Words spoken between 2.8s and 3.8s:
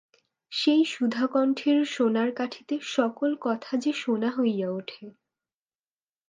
সকল কথা